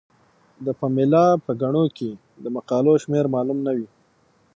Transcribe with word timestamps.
د 0.65 0.67
پملا 0.79 1.25
په 1.45 1.51
ګڼو 1.61 1.85
کې 1.97 2.09
د 2.43 2.45
مقالو 2.55 2.93
شمیر 3.03 3.25
معلوم 3.35 3.59
نه 3.65 3.71
وي. 3.77 3.87